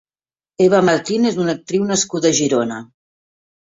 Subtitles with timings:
[0.67, 2.85] Eva Martín és una actriu nascuda a Girona.